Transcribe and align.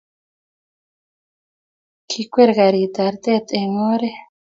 kikwer 2.09 2.49
karit 2.57 2.95
arte 3.05 3.31
eng' 3.59 3.79
oret 3.91 4.17